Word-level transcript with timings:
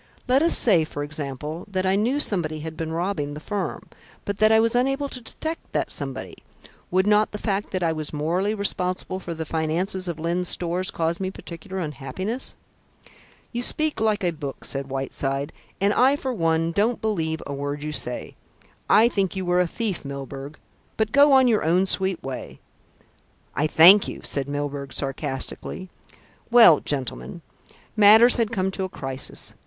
Let 0.27 0.41
us 0.41 0.57
say, 0.57 0.83
for 0.83 1.03
example, 1.03 1.63
that 1.69 1.85
I 1.85 1.95
knew 1.95 2.19
somebody 2.19 2.61
had 2.61 2.75
been 2.75 2.91
robbing 2.91 3.35
the 3.35 3.39
firm, 3.39 3.87
but 4.25 4.39
that 4.39 4.51
I 4.51 4.59
was 4.59 4.73
unable 4.73 5.07
to 5.09 5.21
detect 5.21 5.73
that 5.73 5.91
somebody. 5.91 6.39
Would 6.89 7.05
not 7.05 7.31
the 7.31 7.37
fact 7.37 7.69
that 7.69 7.83
I 7.83 7.93
was 7.93 8.11
morally 8.11 8.55
responsible 8.55 9.19
for 9.19 9.35
the 9.35 9.45
finances 9.45 10.07
of 10.07 10.17
Lyne's 10.17 10.47
Stores 10.47 10.89
cause 10.89 11.19
me 11.19 11.29
particular 11.29 11.77
unhappiness?" 11.77 12.55
"You 13.51 13.61
speak 13.61 14.01
like 14.01 14.23
a 14.23 14.31
book," 14.31 14.65
said 14.65 14.89
Whiteside, 14.89 15.53
"and 15.79 15.93
I 15.93 16.15
for 16.15 16.33
one 16.33 16.71
don't 16.71 16.99
believe 16.99 17.43
a 17.45 17.53
word 17.53 17.83
you 17.83 17.91
say. 17.91 18.33
I 18.89 19.07
think 19.07 19.35
you 19.35 19.45
were 19.45 19.59
a 19.59 19.67
thief, 19.67 20.03
Milburgh; 20.03 20.57
but 20.97 21.11
go 21.11 21.31
on 21.33 21.47
your 21.47 21.63
own 21.63 21.85
sweet 21.85 22.23
way." 22.23 22.59
"I 23.53 23.67
thank 23.67 24.07
you," 24.07 24.21
said 24.23 24.47
Mr. 24.47 24.51
Milburgh 24.51 24.93
sarcastically. 24.93 25.89
"Well, 26.49 26.79
gentlemen, 26.79 27.43
matters 27.95 28.37
had 28.37 28.49
come 28.51 28.71
to 28.71 28.83
a 28.83 28.89
crisis. 28.89 29.53